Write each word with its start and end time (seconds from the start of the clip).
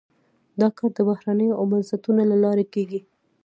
دا 0.59 0.67
کار 0.77 0.89
د 0.97 0.99
بهیرونو 1.09 1.47
او 1.59 1.63
بنسټونو 1.71 2.21
له 2.31 2.37
لارې 2.43 2.65
کیږي. 2.73 2.99